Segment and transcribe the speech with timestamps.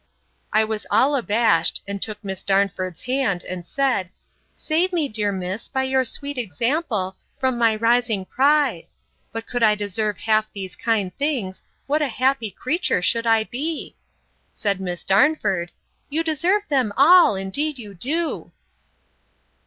[0.51, 4.09] I was all abashed; and took Miss Darnford's hand, and said,
[4.51, 8.87] Save me, dear miss, by your sweet example, from my rising pride.
[9.31, 13.95] But could I deserve half these kind things, what a happy creature should I be!
[14.55, 15.69] said Miss Darnford,
[16.09, 18.51] You deserve them all, indeed you do.